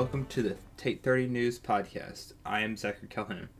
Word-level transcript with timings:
welcome 0.00 0.24
to 0.24 0.40
the 0.40 0.56
Take 0.78 1.02
30 1.02 1.26
News 1.26 1.58
podcast. 1.58 2.32
I 2.42 2.60
am 2.60 2.74
Zachary 2.74 3.06
Calhoun. 3.08 3.50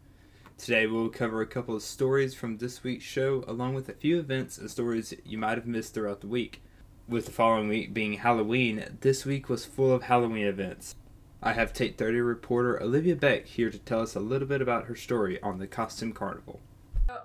Today 0.56 0.86
we'll 0.86 1.10
cover 1.10 1.42
a 1.42 1.46
couple 1.46 1.76
of 1.76 1.82
stories 1.82 2.32
from 2.32 2.56
this 2.56 2.82
week's 2.82 3.04
show, 3.04 3.44
along 3.46 3.74
with 3.74 3.90
a 3.90 3.92
few 3.92 4.18
events 4.18 4.56
and 4.56 4.70
stories 4.70 5.12
you 5.22 5.36
might 5.36 5.58
have 5.58 5.66
missed 5.66 5.92
throughout 5.92 6.22
the 6.22 6.28
week. 6.28 6.62
With 7.06 7.26
the 7.26 7.30
following 7.30 7.68
week 7.68 7.92
being 7.92 8.14
Halloween, 8.14 8.96
this 9.02 9.26
week 9.26 9.50
was 9.50 9.66
full 9.66 9.92
of 9.92 10.04
Halloween 10.04 10.46
events. 10.46 10.94
I 11.42 11.52
have 11.52 11.74
Take 11.74 11.98
30 11.98 12.22
reporter 12.22 12.82
Olivia 12.82 13.16
Beck 13.16 13.44
here 13.44 13.68
to 13.68 13.78
tell 13.78 14.00
us 14.00 14.14
a 14.14 14.20
little 14.20 14.48
bit 14.48 14.62
about 14.62 14.86
her 14.86 14.96
story 14.96 15.38
on 15.42 15.58
the 15.58 15.66
Costume 15.66 16.14
Carnival. 16.14 16.60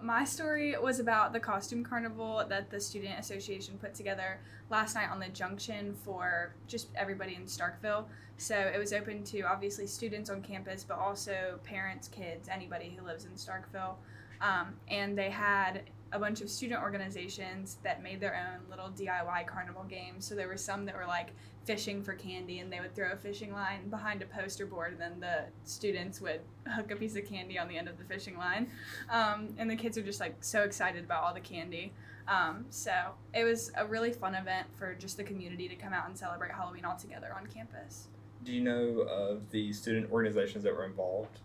My 0.02 0.24
story 0.24 0.76
was 0.82 1.00
about 1.00 1.34
the 1.34 1.40
costume 1.40 1.84
carnival 1.84 2.46
that 2.48 2.70
the 2.70 2.80
Student 2.80 3.20
Association 3.20 3.78
put 3.78 3.94
together 3.94 4.40
last 4.70 4.96
night 4.96 5.10
on 5.10 5.20
the 5.20 5.30
junction 5.30 5.96
for 6.04 6.54
just 6.68 6.88
everybody 6.96 7.36
in 7.36 7.44
Starkville. 7.44 8.06
So 8.38 8.56
it 8.56 8.78
was 8.78 8.94
open 8.94 9.24
to 9.26 9.42
obviously 9.42 9.88
students 9.88 10.30
on 10.30 10.42
campus, 10.42 10.84
but 10.84 10.98
also 10.98 11.60
parents, 11.64 12.08
kids, 12.08 12.50
anybody 12.50 12.96
who 12.98 13.06
lives 13.06 13.26
in 13.26 13.32
Starkville. 13.32 13.96
Um, 14.42 14.76
and 14.88 15.18
they 15.18 15.30
had 15.30 15.84
a 16.12 16.20
bunch 16.20 16.42
of 16.42 16.50
student 16.50 16.82
organizations 16.82 17.78
that 17.84 18.02
made 18.02 18.20
their 18.20 18.36
own 18.36 18.70
little 18.70 18.90
DIY 18.90 19.48
carnival 19.48 19.84
games. 19.84 20.26
So 20.26 20.36
there 20.36 20.48
were 20.48 20.58
some 20.58 20.86
that 20.86 20.96
were 20.96 21.06
like 21.06 21.32
fishing 21.66 22.04
for 22.04 22.14
candy, 22.14 22.60
and 22.60 22.72
they 22.72 22.80
would 22.80 22.96
throw 22.96 23.12
a 23.12 23.16
fishing 23.16 23.52
line 23.52 23.90
behind 23.90 24.22
a 24.22 24.26
poster 24.26 24.66
board, 24.66 24.94
and 24.94 25.02
then 25.02 25.20
the 25.20 25.46
students 25.64 26.22
would 26.22 26.42
hook 26.68 26.92
a 26.92 26.96
piece 26.96 27.16
of 27.16 27.26
candy 27.26 27.58
on 27.58 27.68
the 27.68 27.78
end 27.78 27.88
of 27.88 27.98
the 27.98 28.04
fishing 28.04 28.38
line. 28.38 28.70
Um, 29.10 29.56
and 29.58 29.70
the 29.70 29.76
kids 29.76 29.98
were 29.98 30.04
just 30.04 30.20
like 30.20 30.36
so 30.42 30.62
excited 30.62 31.04
about 31.04 31.24
all 31.24 31.34
the 31.34 31.40
candy. 31.40 31.92
Um, 32.28 32.66
so 32.70 32.92
it 33.34 33.44
was 33.44 33.72
a 33.76 33.86
really 33.86 34.12
fun 34.12 34.36
event 34.36 34.68
for 34.78 34.96
just 34.96 35.18
the 35.18 35.24
community 35.24 35.68
to 35.68 35.76
come 35.76 35.94
out 35.94 36.08
and 36.08 36.18
celebrate 36.18 36.52
Halloween 36.52 36.86
all 36.86 36.98
together 36.98 37.36
on 37.36 37.48
campus. 37.48 38.08
Do 38.44 38.52
you 38.52 38.62
know 38.62 39.02
of 39.02 39.50
the 39.52 39.74
student 39.74 40.12
organizations 40.12 40.64
that 40.64 40.74
were 40.74 40.86
involved? 40.86 41.40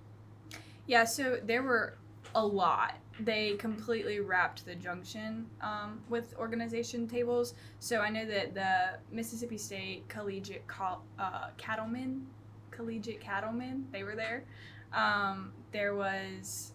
Yeah, 0.86 1.04
so 1.04 1.38
there 1.42 1.62
were 1.62 1.96
a 2.34 2.44
lot. 2.44 2.94
They 3.18 3.54
completely 3.56 4.20
wrapped 4.20 4.64
the 4.64 4.74
junction 4.74 5.46
um, 5.60 6.00
with 6.08 6.34
organization 6.38 7.06
tables. 7.06 7.54
So 7.80 8.00
I 8.00 8.08
know 8.08 8.24
that 8.26 8.54
the 8.54 8.98
Mississippi 9.14 9.58
State 9.58 10.08
Collegiate 10.08 10.66
Col- 10.66 11.04
uh, 11.18 11.48
Cattlemen, 11.58 12.26
Collegiate 12.70 13.20
Cattlemen, 13.20 13.86
they 13.92 14.02
were 14.04 14.14
there. 14.16 14.44
Um, 14.92 15.52
there 15.72 15.94
was, 15.94 16.72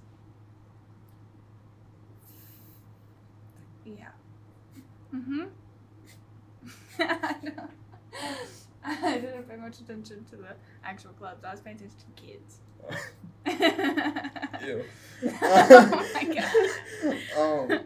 yeah. 3.86 4.10
Mm-hmm. 5.14 5.46
I 7.00 7.36
know. 7.44 7.70
I 8.86 9.18
didn't 9.18 9.50
pay 9.50 9.56
much 9.56 9.80
attention 9.80 10.26
to 10.26 10.36
the 10.36 10.56
actual 10.84 11.12
clubs. 11.12 11.44
I 11.44 11.52
was 11.52 11.60
paying 11.60 11.78
attention 11.78 11.98
to 12.00 12.06
the 12.06 12.22
kids. 12.22 12.60
Ew. 14.64 14.84
oh 15.42 16.10
my 16.14 16.24
god. 16.24 17.72
um, 17.72 17.80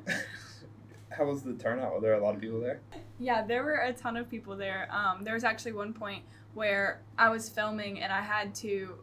how 1.09 1.25
was 1.25 1.43
the 1.43 1.53
turnout? 1.53 1.93
Were 1.93 2.01
there 2.01 2.13
a 2.13 2.23
lot 2.23 2.35
of 2.35 2.41
people 2.41 2.59
there? 2.59 2.81
Yeah, 3.19 3.45
there 3.45 3.63
were 3.63 3.75
a 3.75 3.93
ton 3.93 4.17
of 4.17 4.29
people 4.29 4.55
there. 4.55 4.87
Um, 4.91 5.23
there 5.23 5.33
was 5.33 5.43
actually 5.43 5.73
one 5.73 5.93
point 5.93 6.23
where 6.53 7.01
I 7.17 7.29
was 7.29 7.49
filming 7.49 8.01
and 8.01 8.11
I 8.11 8.21
had 8.21 8.55
to 8.55 8.95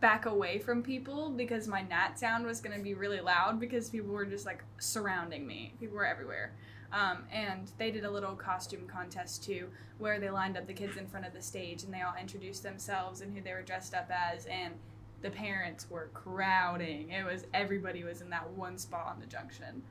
back 0.00 0.26
away 0.26 0.58
from 0.58 0.82
people 0.82 1.30
because 1.30 1.66
my 1.66 1.82
nat 1.82 2.18
sound 2.18 2.44
was 2.44 2.60
going 2.60 2.76
to 2.76 2.82
be 2.82 2.94
really 2.94 3.20
loud 3.20 3.58
because 3.58 3.88
people 3.90 4.10
were 4.10 4.26
just 4.26 4.46
like 4.46 4.62
surrounding 4.78 5.46
me. 5.46 5.74
People 5.80 5.96
were 5.96 6.06
everywhere. 6.06 6.54
Um, 6.92 7.24
and 7.32 7.72
they 7.78 7.90
did 7.90 8.04
a 8.04 8.10
little 8.10 8.36
costume 8.36 8.86
contest 8.86 9.42
too, 9.42 9.68
where 9.98 10.20
they 10.20 10.30
lined 10.30 10.56
up 10.56 10.66
the 10.66 10.72
kids 10.72 10.96
in 10.96 11.08
front 11.08 11.26
of 11.26 11.32
the 11.32 11.42
stage 11.42 11.82
and 11.82 11.92
they 11.92 12.02
all 12.02 12.14
introduced 12.20 12.62
themselves 12.62 13.20
and 13.20 13.34
who 13.34 13.42
they 13.42 13.52
were 13.52 13.62
dressed 13.62 13.94
up 13.94 14.10
as. 14.10 14.46
And 14.46 14.74
the 15.24 15.30
parents 15.30 15.90
were 15.90 16.10
crowding. 16.12 17.10
It 17.10 17.24
was 17.24 17.46
everybody 17.54 18.04
was 18.04 18.20
in 18.20 18.28
that 18.28 18.48
one 18.50 18.76
spot 18.76 19.06
on 19.08 19.20
the 19.20 19.26
junction. 19.26 19.82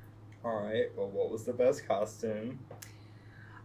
All 0.46 0.62
right. 0.64 0.86
Well, 0.96 1.10
what 1.10 1.32
was 1.32 1.44
the 1.44 1.54
best 1.54 1.88
costume? 1.88 2.60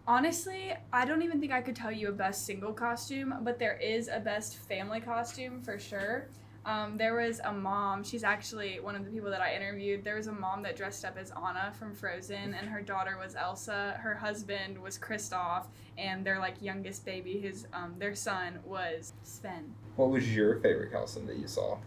Honestly, 0.06 0.72
I 0.90 1.04
don't 1.04 1.20
even 1.20 1.40
think 1.40 1.52
I 1.52 1.60
could 1.60 1.76
tell 1.76 1.92
you 1.92 2.08
a 2.08 2.12
best 2.12 2.46
single 2.46 2.72
costume, 2.72 3.34
but 3.42 3.58
there 3.58 3.76
is 3.76 4.08
a 4.08 4.18
best 4.18 4.56
family 4.56 5.00
costume 5.00 5.60
for 5.60 5.78
sure. 5.78 6.28
Um, 6.68 6.98
there 6.98 7.14
was 7.14 7.40
a 7.42 7.50
mom, 7.50 8.04
she's 8.04 8.22
actually 8.22 8.78
one 8.78 8.94
of 8.94 9.06
the 9.06 9.10
people 9.10 9.30
that 9.30 9.40
I 9.40 9.54
interviewed. 9.54 10.04
There 10.04 10.16
was 10.16 10.26
a 10.26 10.32
mom 10.32 10.62
that 10.64 10.76
dressed 10.76 11.02
up 11.02 11.16
as 11.16 11.30
Anna 11.30 11.72
from 11.78 11.94
Frozen, 11.94 12.52
and 12.52 12.68
her 12.68 12.82
daughter 12.82 13.16
was 13.18 13.34
Elsa. 13.34 13.98
Her 14.02 14.14
husband 14.14 14.76
was 14.76 14.98
Kristoff, 14.98 15.64
and 15.96 16.26
their 16.26 16.38
like 16.38 16.60
youngest 16.60 17.06
baby, 17.06 17.40
his 17.40 17.66
um, 17.72 17.94
their 17.98 18.14
son 18.14 18.58
was 18.66 19.14
Sven. 19.22 19.74
What 19.96 20.10
was 20.10 20.36
your 20.36 20.60
favorite 20.60 20.92
costume 20.92 21.26
that 21.28 21.38
you 21.38 21.48
saw? 21.48 21.78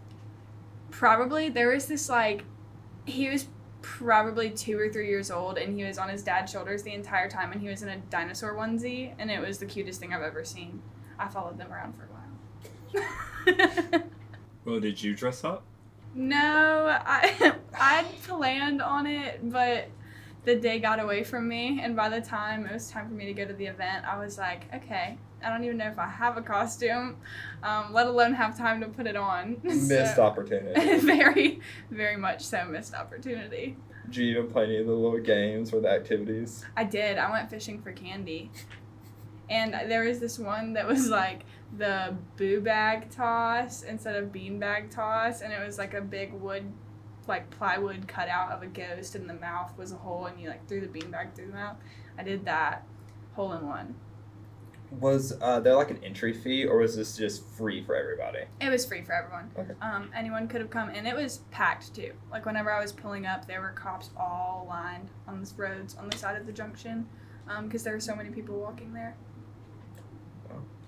Probably 0.90 1.48
there 1.48 1.68
was 1.68 1.86
this 1.86 2.08
like, 2.08 2.42
he 3.06 3.30
was 3.30 3.46
probably 3.82 4.50
two 4.50 4.76
or 4.76 4.88
three 4.88 5.06
years 5.06 5.30
old, 5.30 5.58
and 5.58 5.78
he 5.78 5.84
was 5.84 5.96
on 5.96 6.08
his 6.08 6.24
dad's 6.24 6.50
shoulders 6.50 6.82
the 6.82 6.92
entire 6.92 7.30
time, 7.30 7.52
and 7.52 7.60
he 7.60 7.68
was 7.68 7.82
in 7.82 7.88
a 7.88 7.98
dinosaur 8.10 8.54
onesie, 8.54 9.14
and 9.20 9.30
it 9.30 9.40
was 9.40 9.58
the 9.58 9.66
cutest 9.66 10.00
thing 10.00 10.12
I've 10.12 10.22
ever 10.22 10.44
seen. 10.44 10.82
I 11.20 11.28
followed 11.28 11.56
them 11.56 11.72
around 11.72 11.92
for 11.92 12.02
a 12.02 12.08
while. 12.08 14.02
Well, 14.64 14.80
did 14.80 15.02
you 15.02 15.14
dress 15.14 15.44
up? 15.44 15.64
no, 16.14 16.38
I 17.06 17.54
I'd 17.80 18.04
planned 18.24 18.82
on 18.82 19.06
it, 19.06 19.40
but 19.50 19.88
the 20.44 20.56
day 20.56 20.78
got 20.78 21.00
away 21.00 21.24
from 21.24 21.48
me, 21.48 21.80
and 21.82 21.96
by 21.96 22.08
the 22.08 22.20
time 22.20 22.66
it 22.66 22.72
was 22.72 22.90
time 22.90 23.08
for 23.08 23.14
me 23.14 23.26
to 23.26 23.32
go 23.32 23.46
to 23.46 23.52
the 23.54 23.66
event, 23.66 24.04
I 24.04 24.18
was 24.18 24.36
like, 24.38 24.64
okay, 24.74 25.16
I 25.42 25.48
don't 25.48 25.64
even 25.64 25.76
know 25.78 25.86
if 25.88 25.98
I 25.98 26.08
have 26.08 26.36
a 26.36 26.42
costume, 26.42 27.16
um, 27.62 27.92
let 27.92 28.06
alone 28.08 28.34
have 28.34 28.58
time 28.58 28.80
to 28.80 28.88
put 28.88 29.06
it 29.06 29.16
on. 29.16 29.56
Missed 29.64 30.16
So- 30.16 30.22
opportunity. 30.22 30.98
very, 30.98 31.60
very 31.90 32.16
much 32.16 32.42
so 32.44 32.64
missed 32.66 32.94
opportunity. 32.94 33.76
Did 34.06 34.16
you 34.16 34.24
even 34.38 34.50
play 34.52 34.64
any 34.64 34.76
of 34.78 34.86
the 34.86 34.92
little 34.92 35.18
games 35.20 35.72
or 35.72 35.80
the 35.80 35.88
activities? 35.90 36.64
I 36.76 36.84
did. 36.84 37.18
I 37.18 37.30
went 37.30 37.48
fishing 37.48 37.80
for 37.80 37.92
candy. 37.92 38.50
And 39.48 39.72
there 39.90 40.04
was 40.04 40.18
this 40.20 40.38
one 40.38 40.72
that 40.74 40.86
was 40.86 41.08
like 41.08 41.44
the 41.76 42.14
boo 42.36 42.60
bag 42.60 43.10
toss 43.10 43.82
instead 43.82 44.16
of 44.16 44.32
bean 44.32 44.58
bag 44.58 44.90
toss. 44.90 45.40
And 45.40 45.52
it 45.52 45.64
was 45.64 45.78
like 45.78 45.94
a 45.94 46.00
big 46.00 46.32
wood, 46.32 46.72
like 47.26 47.50
plywood 47.50 48.08
cutout 48.08 48.52
of 48.52 48.62
a 48.62 48.66
ghost, 48.66 49.14
and 49.14 49.28
the 49.28 49.34
mouth 49.34 49.76
was 49.78 49.92
a 49.92 49.96
hole, 49.96 50.26
and 50.26 50.40
you 50.40 50.48
like 50.48 50.68
threw 50.68 50.80
the 50.80 50.86
bean 50.86 51.10
bag 51.10 51.34
through 51.34 51.46
the 51.46 51.54
mouth. 51.54 51.76
I 52.18 52.22
did 52.22 52.44
that 52.44 52.86
hole 53.34 53.52
in 53.52 53.66
one. 53.66 53.94
Was 55.00 55.32
uh, 55.40 55.58
there 55.60 55.74
like 55.74 55.90
an 55.90 56.04
entry 56.04 56.34
fee, 56.34 56.66
or 56.66 56.76
was 56.76 56.94
this 56.94 57.16
just 57.16 57.42
free 57.56 57.82
for 57.82 57.94
everybody? 57.96 58.40
It 58.60 58.68
was 58.68 58.84
free 58.84 59.00
for 59.00 59.14
everyone. 59.14 59.50
Okay. 59.58 59.72
Um, 59.80 60.10
anyone 60.14 60.48
could 60.48 60.60
have 60.60 60.68
come, 60.68 60.90
and 60.90 61.08
it 61.08 61.16
was 61.16 61.38
packed 61.50 61.94
too. 61.94 62.12
Like 62.30 62.44
whenever 62.44 62.70
I 62.70 62.78
was 62.78 62.92
pulling 62.92 63.24
up, 63.24 63.46
there 63.46 63.62
were 63.62 63.70
cops 63.70 64.10
all 64.18 64.66
lined 64.68 65.08
on 65.26 65.42
the 65.42 65.50
roads 65.56 65.94
on 65.94 66.10
the 66.10 66.18
side 66.18 66.36
of 66.38 66.44
the 66.44 66.52
junction, 66.52 67.08
because 67.62 67.82
there 67.84 67.94
were 67.94 68.00
so 68.00 68.14
many 68.14 68.28
people 68.28 68.60
walking 68.60 68.92
there. 68.92 69.16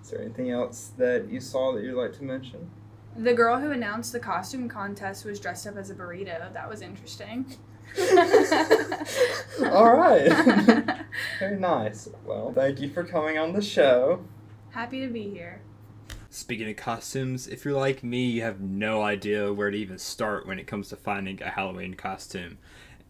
Is 0.05 0.11
there 0.11 0.21
anything 0.21 0.51
else 0.51 0.93
that 0.99 1.31
you 1.31 1.41
saw 1.41 1.73
that 1.73 1.83
you'd 1.83 1.95
like 1.95 2.13
to 2.19 2.25
mention? 2.25 2.71
The 3.17 3.33
girl 3.33 3.59
who 3.59 3.71
announced 3.71 4.13
the 4.13 4.21
costume 4.21 4.69
contest 4.69 5.25
was 5.25 5.41
dressed 5.41 5.67
up 5.67 5.79
as 5.79 5.89
a 5.89 5.95
burrito. 5.95 6.53
That 6.53 6.69
was 6.69 6.83
interesting. 6.83 7.47
All 9.73 9.97
right. 9.97 10.29
Very 11.39 11.59
nice. 11.59 12.11
Well, 12.27 12.53
thank 12.53 12.83
you 12.83 12.91
for 12.91 13.03
coming 13.03 13.39
on 13.39 13.55
the 13.55 13.63
show. 13.63 14.23
Happy 14.73 15.01
to 15.01 15.11
be 15.11 15.31
here. 15.31 15.63
Speaking 16.29 16.69
of 16.69 16.77
costumes, 16.77 17.49
if 17.49 17.65
you're 17.65 17.73
like 17.73 18.05
me, 18.05 18.27
you 18.27 18.43
have 18.43 18.61
no 18.61 19.01
idea 19.01 19.55
where 19.55 19.71
to 19.71 19.79
even 19.79 19.97
start 19.97 20.47
when 20.47 20.59
it 20.59 20.67
comes 20.67 20.91
to 20.91 20.97
finding 20.97 21.43
a 21.43 21.49
Halloween 21.49 21.95
costume. 21.95 22.59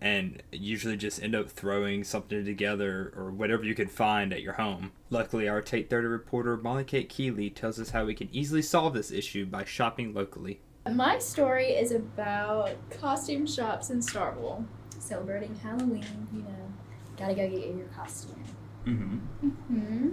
And 0.05 0.43
usually 0.53 0.99
just 0.99 1.23
end 1.23 1.35
up 1.35 1.49
throwing 1.49 2.05
something 2.05 2.45
together 2.45 3.11
or 3.17 3.31
whatever 3.31 3.65
you 3.65 3.75
can 3.75 3.89
find 3.89 4.35
at 4.35 4.43
your 4.43 4.53
home. 4.53 4.93
Luckily, 5.09 5.49
our 5.49 5.63
Take 5.63 5.89
30 5.89 6.07
reporter 6.09 6.59
Molly 6.59 6.85
Kate 6.85 7.09
Keeley 7.09 7.49
tells 7.49 7.81
us 7.81 7.89
how 7.89 8.05
we 8.05 8.15
can 8.15 8.29
easily 8.31 8.61
solve 8.61 8.93
this 8.93 9.11
issue 9.11 9.47
by 9.47 9.65
shopping 9.65 10.13
locally. 10.13 10.61
My 10.93 11.19
story 11.19 11.69
is 11.69 11.91
about 11.91 12.73
costume 13.01 13.47
shops 13.47 13.89
in 13.89 14.01
Starkville. 14.01 14.67
Celebrating 14.99 15.55
Halloween, 15.55 16.29
you 16.35 16.43
know, 16.43 16.73
gotta 17.17 17.35
go 17.35 17.49
get 17.49 17.75
your 17.75 17.87
costume. 17.97 18.45
Mm-hmm. 18.87 19.49
Mm 19.49 19.53
hmm 19.67 20.09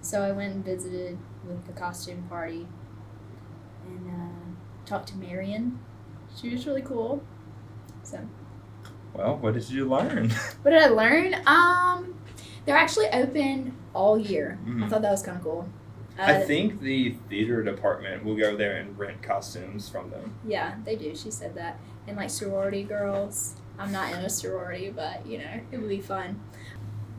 So 0.00 0.22
I 0.22 0.32
went 0.32 0.54
and 0.54 0.64
visited 0.64 1.18
with 1.46 1.66
the 1.66 1.72
costume 1.72 2.22
party 2.30 2.66
and 3.86 4.08
uh, 4.08 4.86
talked 4.86 5.08
to 5.08 5.16
Marion. 5.16 5.78
She 6.40 6.48
was 6.48 6.66
really 6.66 6.82
cool. 6.82 7.22
So, 8.02 8.20
Well, 9.14 9.36
what 9.38 9.54
did 9.54 9.68
you 9.70 9.88
learn? 9.88 10.30
what 10.62 10.70
did 10.70 10.82
I 10.82 10.88
learn? 10.88 11.34
Um, 11.46 12.14
they're 12.64 12.76
actually 12.76 13.08
open 13.08 13.76
all 13.94 14.18
year. 14.18 14.58
I 14.64 14.68
Mhm. 14.68 14.90
thought 14.90 15.02
that 15.02 15.10
was 15.10 15.22
kind 15.22 15.38
of 15.38 15.44
cool. 15.44 15.68
Uh, 16.18 16.22
I 16.22 16.40
think 16.42 16.80
the 16.80 17.10
theater 17.28 17.62
department 17.62 18.24
will 18.24 18.36
go 18.36 18.56
there 18.56 18.76
and 18.76 18.98
rent 18.98 19.22
costumes 19.22 19.88
from 19.88 20.10
them. 20.10 20.34
Yeah, 20.46 20.74
they 20.84 20.96
do. 20.96 21.14
She 21.14 21.30
said 21.30 21.54
that. 21.54 21.78
And 22.06 22.16
like 22.16 22.30
sorority 22.30 22.82
girls. 22.82 23.56
I'm 23.78 23.92
not 23.92 24.12
in 24.12 24.18
a 24.18 24.28
sorority, 24.28 24.90
but 24.94 25.26
you 25.26 25.38
know, 25.38 25.60
it 25.72 25.78
would 25.78 25.88
be 25.88 26.00
fun. 26.00 26.40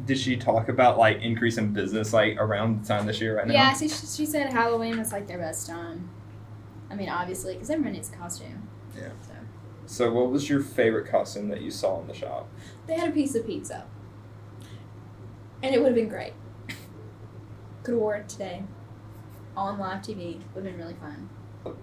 did 0.05 0.17
she 0.17 0.35
talk 0.35 0.67
about 0.67 0.97
like 0.97 1.21
increase 1.21 1.57
in 1.59 1.71
business 1.73 2.11
like 2.11 2.35
around 2.37 2.81
the 2.83 2.87
time 2.87 3.05
this 3.05 3.21
year 3.21 3.37
right 3.37 3.45
now? 3.47 3.53
Yeah, 3.53 3.73
she, 3.73 3.87
she 3.87 4.25
said 4.25 4.51
Halloween 4.51 4.97
was 4.97 5.11
like 5.11 5.27
their 5.27 5.37
best 5.37 5.67
time. 5.67 6.09
I 6.89 6.95
mean, 6.95 7.07
obviously, 7.09 7.53
because 7.53 7.69
everyone 7.69 7.93
needs 7.93 8.09
a 8.11 8.15
costume. 8.15 8.67
Yeah. 8.97 9.09
So 9.21 9.30
So, 9.91 10.09
what 10.09 10.31
was 10.31 10.49
your 10.49 10.61
favorite 10.61 11.11
costume 11.11 11.49
that 11.49 11.59
you 11.59 11.69
saw 11.69 11.99
in 11.99 12.07
the 12.07 12.13
shop? 12.13 12.47
they 12.87 12.97
had 12.97 13.09
a 13.09 13.11
piece 13.11 13.35
of 13.35 13.45
pizza, 13.45 13.85
and 15.61 15.75
it 15.75 15.79
would 15.79 15.87
have 15.87 15.95
been 15.95 16.07
great. 16.07 16.31
Could 17.83 17.95
have 17.95 17.99
wore 17.99 18.15
it 18.15 18.29
today 18.29 18.63
on 19.57 19.77
live 19.79 20.01
TV. 20.01 20.39
Would 20.55 20.63
have 20.63 20.63
been 20.63 20.77
really 20.77 20.93
fun. 20.93 21.29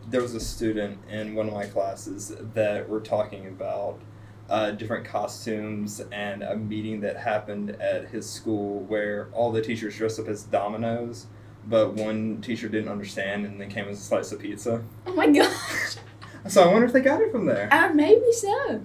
There 0.08 0.22
was 0.22 0.34
a 0.34 0.40
student 0.40 1.00
in 1.10 1.34
one 1.34 1.48
of 1.48 1.52
my 1.52 1.66
classes 1.66 2.32
that 2.54 2.88
were 2.88 3.00
talking 3.00 3.46
about 3.46 4.00
uh, 4.48 4.70
different 4.70 5.04
costumes 5.04 6.00
and 6.10 6.42
a 6.42 6.56
meeting 6.56 7.02
that 7.02 7.18
happened 7.18 7.72
at 7.72 8.08
his 8.08 8.28
school 8.28 8.84
where 8.84 9.28
all 9.34 9.52
the 9.52 9.60
teachers 9.60 9.98
dressed 9.98 10.18
up 10.18 10.28
as 10.28 10.44
dominoes, 10.44 11.26
but 11.66 11.92
one 11.92 12.40
teacher 12.40 12.70
didn't 12.70 12.88
understand 12.88 13.44
and 13.44 13.60
then 13.60 13.68
came 13.68 13.86
as 13.86 13.98
a 13.98 14.02
slice 14.02 14.32
of 14.32 14.40
pizza. 14.40 14.82
Oh 15.06 15.12
my 15.12 15.26
gosh! 15.30 15.96
So 16.46 16.62
I 16.62 16.72
wonder 16.72 16.86
if 16.86 16.92
they 16.92 17.00
got 17.00 17.20
it 17.20 17.32
from 17.32 17.46
there. 17.46 17.68
uh, 17.72 17.90
maybe 17.92 18.32
so. 18.32 18.82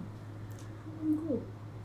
Cool. 1.01 1.43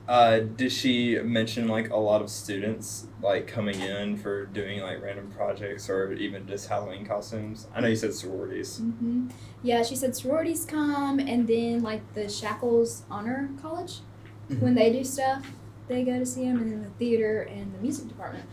Uh, 0.08 0.40
did 0.40 0.72
she 0.72 1.18
mention 1.18 1.68
like 1.68 1.90
a 1.90 1.96
lot 1.96 2.22
of 2.22 2.30
students 2.30 3.06
like 3.22 3.46
coming 3.46 3.78
in 3.80 4.16
for 4.16 4.46
doing 4.46 4.80
like 4.80 5.02
random 5.02 5.30
projects 5.30 5.90
or 5.90 6.12
even 6.14 6.46
just 6.46 6.68
Halloween 6.68 7.04
costumes? 7.04 7.66
I 7.74 7.80
know 7.82 7.88
you 7.88 7.96
said 7.96 8.14
sororities. 8.14 8.78
hmm 8.78 9.28
Yeah, 9.62 9.82
she 9.82 9.94
said 9.96 10.16
sororities 10.16 10.64
come, 10.64 11.18
and 11.18 11.46
then 11.46 11.82
like 11.82 12.14
the 12.14 12.22
Shackouls 12.22 13.02
Honor 13.10 13.50
College, 13.60 13.98
when 14.60 14.74
they 14.74 14.90
do 14.90 15.04
stuff, 15.04 15.46
they 15.88 16.02
go 16.04 16.18
to 16.18 16.24
see 16.26 16.44
them, 16.44 16.56
and 16.58 16.72
then 16.72 16.82
the 16.82 16.90
theater 16.90 17.42
and 17.42 17.74
the 17.74 17.78
music 17.78 18.08
department. 18.08 18.48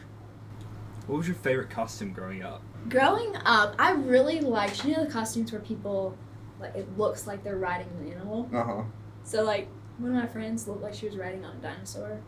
What 1.07 1.19
was 1.19 1.27
your 1.27 1.35
favorite 1.37 1.69
costume 1.69 2.11
growing 2.11 2.43
up? 2.43 2.61
Growing 2.89 3.33
up, 3.45 3.75
I 3.79 3.91
really 3.93 4.41
liked 4.41 4.83
you 4.83 4.93
know 4.95 5.05
the 5.05 5.11
costumes 5.11 5.51
where 5.53 5.61
people 5.61 6.17
like 6.65 6.75
it 6.75 6.97
looks 6.97 7.27
like 7.27 7.43
they're 7.43 7.57
riding 7.57 7.87
an 7.99 8.11
animal. 8.11 8.49
Uh 8.53 8.63
huh. 8.63 8.83
So 9.23 9.43
like 9.43 9.67
one 9.97 10.11
of 10.11 10.17
my 10.17 10.27
friends 10.27 10.67
looked 10.67 10.81
like 10.81 10.93
she 10.93 11.05
was 11.07 11.17
riding 11.17 11.45
on 11.45 11.55
a 11.55 11.59
dinosaur. 11.59 12.19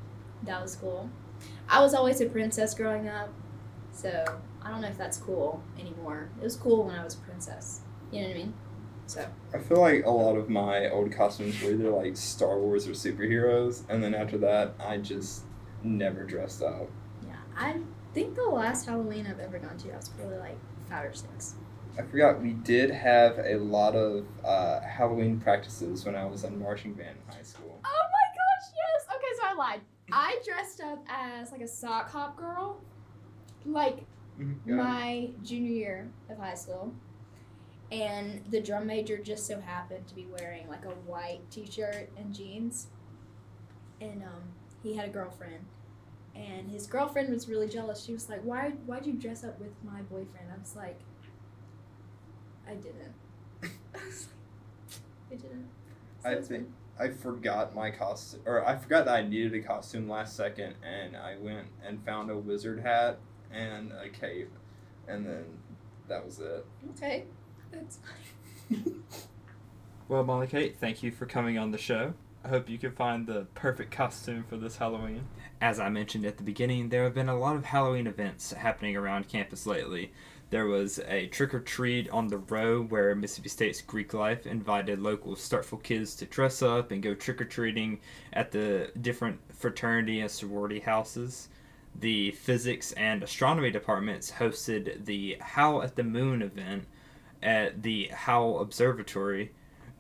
That 0.44 0.62
was 0.62 0.76
cool. 0.76 1.10
I 1.70 1.82
was 1.82 1.94
always 1.94 2.22
a 2.22 2.26
princess 2.28 2.74
growing 2.74 3.08
up, 3.08 3.30
so 3.92 4.24
I 4.62 4.70
don't 4.70 4.82
know 4.82 4.88
if 4.88 4.98
that's 4.98 5.18
cool 5.18 5.62
anymore. 5.80 6.30
It 6.40 6.44
was 6.44 6.56
cool 6.56 6.86
when 6.86 6.96
I 6.96 7.04
was 7.04 7.16
a 7.16 7.20
princess. 7.20 7.82
You 8.12 8.22
know 8.22 8.28
what 8.28 8.36
I 8.36 8.40
mean? 8.40 8.54
So 9.08 9.26
I 9.54 9.60
feel 9.60 9.80
like 9.80 10.06
a 10.06 10.10
lot 10.10 10.36
of 10.36 10.50
my 10.50 10.90
old 10.90 11.12
costumes 11.14 11.62
were 11.62 11.72
either 11.72 11.90
like 11.90 12.18
Star 12.18 12.60
Wars 12.60 12.88
or 12.88 12.92
superheroes, 12.92 13.84
and 13.90 14.04
then 14.04 14.14
after 14.14 14.38
that, 14.40 14.74
I 14.80 14.98
just 14.98 15.44
never 15.84 16.24
dressed 16.24 16.62
up. 16.62 16.90
yeah, 17.26 17.36
I 17.58 17.80
think 18.14 18.36
the 18.36 18.44
last 18.44 18.86
Halloween 18.86 19.28
I've 19.28 19.40
ever 19.40 19.60
gone 19.60 19.78
to, 19.78 19.94
I 19.94 19.98
was 19.98 20.10
probably 20.10 20.38
like 20.38 20.58
five 20.90 21.06
or 21.06 21.14
six. 21.14 21.56
I 21.98 22.04
forgot 22.04 22.42
we 22.42 22.52
did 22.54 22.92
have 22.92 23.40
a 23.40 23.56
lot 23.58 23.96
of 23.96 24.26
uh, 24.46 24.82
Halloween 24.82 25.40
practices 25.40 26.06
when 26.06 26.16
I 26.16 26.26
was 26.26 26.44
in 26.44 26.60
marching 26.60 26.94
band 26.94 27.18
in 27.28 27.36
high 27.36 27.42
school. 27.42 27.80
Oh 27.84 28.04
my 28.12 28.28
gosh, 28.36 28.72
yes. 28.76 29.16
Okay, 29.16 29.26
so 29.42 29.48
I 29.48 29.54
lied. 29.54 29.82
I 30.12 30.40
dressed 30.46 30.82
up 30.82 31.04
as 31.10 31.52
like 31.52 31.62
a 31.62 31.68
sock 31.68 32.10
hop 32.12 32.38
girl, 32.38 32.80
like 33.66 34.06
Yeah. 34.40 34.76
my 34.76 35.30
junior 35.44 35.72
year 35.72 36.12
of 36.30 36.38
high 36.38 36.54
school. 36.54 36.94
And 37.92 38.44
the 38.52 38.62
drum 38.62 38.86
major 38.86 39.18
just 39.18 39.48
so 39.48 39.60
happened 39.60 40.08
to 40.08 40.16
be 40.16 40.28
wearing 40.40 40.68
like 40.68 40.86
a 40.86 40.90
white 41.10 41.40
t-shirt 41.50 42.10
and 42.18 42.34
jeans. 42.36 42.88
And 44.02 44.22
um, 44.24 44.44
he 44.84 44.96
had 44.96 45.10
a 45.10 45.12
girlfriend. 45.12 45.66
And 46.36 46.70
his 46.70 46.86
girlfriend 46.86 47.30
was 47.34 47.50
really 47.50 47.68
jealous. 47.68 48.04
She 48.04 48.14
was 48.14 48.30
like, 48.30 48.42
"Why 48.42 48.70
why'd 48.86 49.08
you 49.08 49.14
dress 49.14 49.44
up 49.44 49.60
with 49.60 49.72
my 49.84 50.02
boyfriend?" 50.04 50.52
I 50.56 50.60
was 50.60 50.76
like, 50.76 51.00
"I 52.68 52.76
didn't." 52.76 53.14
I 53.64 54.06
was 54.06 54.28
like, 54.28 55.00
I 55.32 55.36
didn't. 55.36 55.70
So 56.24 56.30
I 56.30 56.36
think 56.36 56.68
fine. 56.98 57.10
I 57.10 57.14
forgot 57.14 57.76
my 57.76 57.92
costume, 57.92 58.42
or 58.46 58.68
I 58.68 58.76
forgot 58.78 59.06
that 59.06 59.16
I 59.16 59.22
needed 59.22 59.54
a 59.54 59.62
costume 59.62 60.10
last 60.10 60.36
second, 60.36 60.76
and 60.84 61.16
I 61.16 61.38
went 61.40 61.68
and 61.86 62.04
found 62.06 62.30
a 62.32 62.38
wizard 62.38 62.80
hat 62.82 63.20
and 63.52 63.92
a 63.92 64.10
cape, 64.10 64.52
and 65.08 65.26
then 65.26 65.46
that 66.08 66.26
was 66.26 66.40
it. 66.40 66.66
Okay. 66.92 67.26
That's 67.72 68.00
fine. 68.70 69.04
Well, 70.10 70.24
Molly 70.24 70.48
Kate, 70.48 70.78
thank 70.80 71.04
you 71.04 71.12
for 71.12 71.26
coming 71.26 71.58
on 71.58 71.72
the 71.72 71.78
show. 71.78 72.14
I 72.42 72.48
hope 72.48 72.70
you 72.70 72.78
can 72.78 72.94
find 72.94 73.28
the 73.28 73.46
perfect 73.56 73.92
costume 73.92 74.46
for 74.48 74.56
this 74.56 74.78
Halloween. 74.78 75.28
As 75.60 75.82
I 75.82 75.90
mentioned 75.90 76.26
at 76.26 76.38
the 76.38 76.44
beginning, 76.44 76.88
there 76.88 77.04
have 77.04 77.14
been 77.14 77.28
a 77.28 77.38
lot 77.38 77.58
of 77.58 77.66
Halloween 77.66 78.08
events 78.08 78.54
happening 78.54 78.96
around 78.96 79.28
campus 79.28 79.66
lately. 79.66 80.14
There 80.50 80.66
was 80.66 81.00
a 81.00 81.28
trick 81.28 81.54
or 81.54 81.60
treat 81.60 82.10
on 82.10 82.28
the 82.28 82.38
row 82.38 82.82
where 82.82 83.14
Mississippi 83.16 83.50
State's 83.50 83.82
Greek 83.82 84.14
Life 84.14 84.48
invited 84.48 85.00
local 85.00 85.36
Starkville 85.36 85.84
kids 85.84 86.16
to 86.16 86.26
dress 86.26 86.62
up 86.62 86.92
and 86.92 87.04
go 87.04 87.14
trick 87.14 87.42
or 87.42 87.46
treating 87.46 88.00
at 88.32 88.52
the 88.52 88.92
different 89.02 89.40
fraternity 89.54 90.22
and 90.22 90.32
sorority 90.32 90.80
houses. 90.80 91.50
The 92.00 92.32
physics 92.32 92.94
and 92.94 93.24
astronomy 93.24 93.72
departments 93.72 94.32
hosted 94.32 95.04
the 95.04 95.38
Howl 95.42 95.84
at 95.84 95.98
the 95.98 96.04
Moon 96.04 96.42
event 96.42 96.86
at 97.44 97.84
the 97.84 98.10
Howell 98.14 98.62
Observatory, 98.62 99.52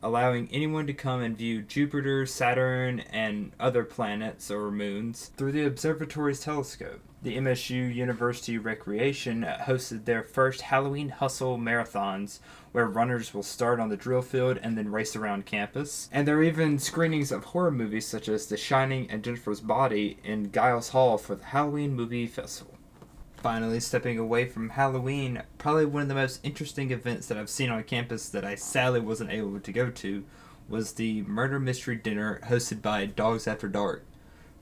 allowing 0.01 0.47
anyone 0.49 0.87
to 0.87 0.93
come 0.93 1.21
and 1.21 1.37
view 1.37 1.61
Jupiter, 1.61 2.25
Saturn, 2.25 3.01
and 3.09 3.51
other 3.59 3.83
planets 3.83 4.49
or 4.49 4.71
moons 4.71 5.29
through 5.35 5.51
the 5.51 5.65
observatory's 5.65 6.39
telescope. 6.39 7.01
The 7.23 7.35
MSU 7.37 7.93
University 7.93 8.59
Recreation 8.59 9.43
hosted 9.43 10.05
their 10.05 10.21
first 10.21 10.61
Halloween 10.61 11.09
Hustle 11.09 11.57
marathons, 11.57 12.39
where 12.73 12.85
runners 12.85 13.33
will 13.33 13.41
start 13.41 13.79
on 13.79 13.89
the 13.89 13.97
drill 13.97 14.21
field 14.21 14.59
and 14.61 14.77
then 14.77 14.91
race 14.91 15.15
around 15.15 15.47
campus. 15.47 16.09
And 16.11 16.27
there 16.27 16.37
are 16.37 16.43
even 16.43 16.77
screenings 16.77 17.31
of 17.31 17.45
horror 17.45 17.71
movies 17.71 18.05
such 18.05 18.29
as 18.29 18.45
The 18.45 18.55
Shining 18.55 19.09
and 19.09 19.23
Jennifer's 19.23 19.61
Body 19.61 20.19
in 20.23 20.51
Giles 20.51 20.89
Hall 20.89 21.17
for 21.17 21.33
the 21.33 21.45
Halloween 21.45 21.95
Movie 21.95 22.27
Festival. 22.27 22.75
Finally, 23.37 23.79
stepping 23.79 24.19
away 24.19 24.45
from 24.45 24.69
Halloween, 24.69 25.41
probably 25.57 25.85
one 25.85 26.03
of 26.03 26.07
the 26.07 26.13
most 26.13 26.39
interesting 26.43 26.91
events 26.91 27.27
that 27.27 27.37
I've 27.37 27.49
seen 27.49 27.71
on 27.71 27.83
campus 27.83 28.29
that 28.29 28.45
I 28.45 28.53
sadly 28.53 28.99
wasn't 28.99 29.31
able 29.31 29.59
to 29.59 29.71
go 29.71 29.89
to 29.89 30.23
was 30.69 30.93
the 30.93 31.23
murder 31.23 31.59
mystery 31.59 31.95
dinner 31.95 32.41
hosted 32.45 32.83
by 32.83 33.07
Dogs 33.07 33.47
After 33.47 33.67
Dark. 33.67 34.05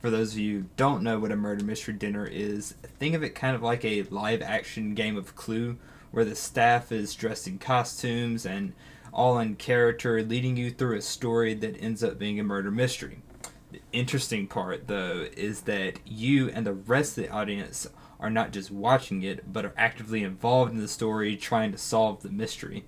For 0.05 0.11
those 0.11 0.33
of 0.33 0.37
you 0.37 0.57
who 0.59 0.65
don't 0.77 1.01
know 1.01 1.17
what 1.17 1.31
a 1.31 1.35
murder 1.35 1.63
mystery 1.63 1.95
dinner 1.95 2.27
is, 2.27 2.75
think 2.99 3.15
of 3.15 3.23
it 3.23 3.33
kind 3.33 3.55
of 3.55 3.63
like 3.63 3.83
a 3.83 4.03
live 4.03 4.43
action 4.43 4.93
game 4.93 5.17
of 5.17 5.35
Clue, 5.35 5.79
where 6.11 6.23
the 6.23 6.35
staff 6.35 6.91
is 6.91 7.15
dressed 7.15 7.47
in 7.47 7.57
costumes 7.57 8.45
and 8.45 8.73
all 9.11 9.39
in 9.39 9.55
character, 9.55 10.21
leading 10.21 10.57
you 10.57 10.69
through 10.69 10.95
a 10.95 11.01
story 11.01 11.55
that 11.55 11.81
ends 11.81 12.03
up 12.03 12.19
being 12.19 12.39
a 12.39 12.43
murder 12.43 12.69
mystery. 12.69 13.23
The 13.71 13.81
interesting 13.91 14.45
part, 14.45 14.85
though, 14.85 15.25
is 15.35 15.61
that 15.61 15.99
you 16.05 16.51
and 16.51 16.67
the 16.67 16.73
rest 16.73 17.17
of 17.17 17.23
the 17.23 17.31
audience 17.31 17.87
are 18.19 18.29
not 18.29 18.51
just 18.51 18.69
watching 18.69 19.23
it, 19.23 19.51
but 19.51 19.65
are 19.65 19.73
actively 19.75 20.21
involved 20.21 20.71
in 20.71 20.77
the 20.77 20.87
story, 20.87 21.35
trying 21.35 21.71
to 21.71 21.79
solve 21.79 22.21
the 22.21 22.29
mystery. 22.29 22.85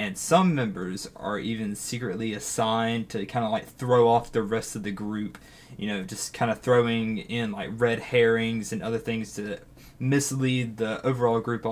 And 0.00 0.16
some 0.16 0.54
members 0.54 1.10
are 1.14 1.38
even 1.38 1.76
secretly 1.76 2.32
assigned 2.32 3.10
to 3.10 3.26
kind 3.26 3.44
of 3.44 3.52
like 3.52 3.66
throw 3.66 4.08
off 4.08 4.32
the 4.32 4.42
rest 4.42 4.74
of 4.74 4.82
the 4.82 4.90
group, 4.90 5.36
you 5.76 5.88
know, 5.88 6.04
just 6.04 6.32
kind 6.32 6.50
of 6.50 6.60
throwing 6.60 7.18
in 7.18 7.52
like 7.52 7.68
red 7.74 8.00
herrings 8.00 8.72
and 8.72 8.82
other 8.82 8.96
things 8.96 9.34
to 9.34 9.58
mislead 9.98 10.78
the 10.78 11.04
overall 11.06 11.38
group 11.38 11.66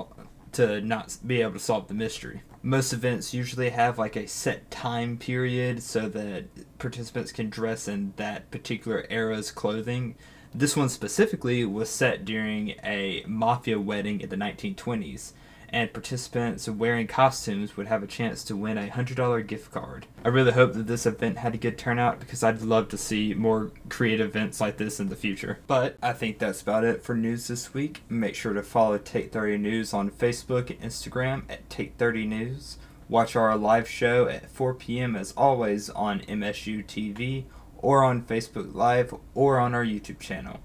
to 0.51 0.79
not 0.81 1.17
be 1.25 1.41
able 1.41 1.53
to 1.53 1.59
solve 1.59 1.87
the 1.87 1.95
mystery. 1.95 2.43
Most 2.61 2.93
events 2.93 3.33
usually 3.33 3.71
have 3.71 3.97
like 3.97 4.15
a 4.15 4.27
set 4.27 4.69
time 4.69 5.17
period 5.17 5.81
so 5.81 6.07
that 6.09 6.77
participants 6.77 7.31
can 7.31 7.49
dress 7.49 7.87
in 7.87 8.13
that 8.17 8.51
particular 8.51 9.07
era's 9.09 9.49
clothing. 9.49 10.13
This 10.53 10.77
one 10.77 10.89
specifically 10.89 11.65
was 11.65 11.89
set 11.89 12.25
during 12.25 12.75
a 12.83 13.23
mafia 13.25 13.79
wedding 13.79 14.21
in 14.21 14.29
the 14.29 14.35
1920s, 14.35 15.33
and 15.71 15.93
participants 15.93 16.67
wearing 16.67 17.07
costumes 17.07 17.77
would 17.77 17.87
have 17.87 18.03
a 18.03 18.07
chance 18.07 18.43
to 18.43 18.55
win 18.55 18.77
a 18.77 18.87
$100 18.87 19.47
gift 19.47 19.71
card. 19.71 20.05
I 20.23 20.29
really 20.29 20.51
hope 20.51 20.73
that 20.73 20.87
this 20.87 21.05
event 21.05 21.37
had 21.37 21.55
a 21.55 21.57
good 21.57 21.77
turnout 21.77 22.19
because 22.19 22.43
I'd 22.43 22.61
love 22.61 22.89
to 22.89 22.97
see 22.97 23.33
more 23.33 23.71
creative 23.89 24.27
events 24.27 24.59
like 24.59 24.77
this 24.77 24.99
in 24.99 25.09
the 25.09 25.15
future. 25.15 25.59
But 25.67 25.97
I 26.01 26.13
think 26.13 26.39
that's 26.39 26.61
about 26.61 26.83
it 26.83 27.03
for 27.03 27.15
news 27.15 27.47
this 27.47 27.73
week. 27.73 28.01
Make 28.09 28.35
sure 28.35 28.53
to 28.53 28.63
follow 28.63 28.97
Take 28.97 29.31
30 29.31 29.57
News 29.57 29.93
on 29.93 30.11
Facebook 30.11 30.69
and 30.69 30.81
Instagram 30.81 31.43
at 31.49 31.69
Take 31.69 31.97
30 31.97 32.25
News. 32.25 32.77
Watch 33.07 33.35
our 33.35 33.57
live 33.57 33.87
show 33.87 34.27
at 34.27 34.49
4 34.51 34.75
p.m. 34.75 35.15
as 35.15 35.33
always 35.35 35.89
on 35.89 36.19
MSU 36.21 36.85
TV 36.85 37.45
or 37.77 38.03
on 38.03 38.21
Facebook 38.21 38.75
Live 38.75 39.13
or 39.33 39.57
on 39.59 39.73
our 39.73 39.83
YouTube 39.83 40.19
channel. 40.19 40.59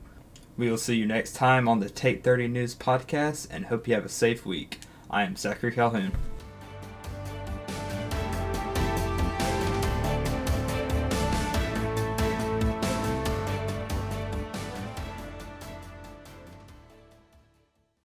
We 0.56 0.70
will 0.70 0.78
see 0.78 0.96
you 0.96 1.06
next 1.06 1.34
time 1.34 1.68
on 1.68 1.80
the 1.80 1.90
Take 1.90 2.22
30 2.22 2.48
News 2.48 2.74
podcast 2.74 3.48
and 3.50 3.66
hope 3.66 3.88
you 3.88 3.94
have 3.94 4.04
a 4.04 4.10
safe 4.10 4.46
week. 4.46 4.78
I 5.10 5.22
am 5.22 5.36
Zachary 5.36 5.72
Calhoun. 5.72 6.12